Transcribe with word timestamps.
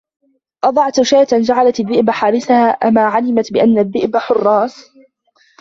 أضعت 0.63 1.01
شاة 1.01 1.27
جعلت 1.33 1.79
الذئب 1.79 2.09
حارسها 2.09 2.69
أما 2.69 3.01
علمت 3.01 3.53
بأن 3.53 3.77
الذئب 3.79 4.17
حراس 4.17 4.85